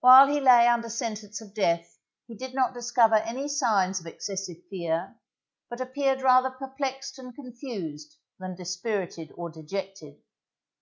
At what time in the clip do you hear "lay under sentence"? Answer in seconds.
0.38-1.40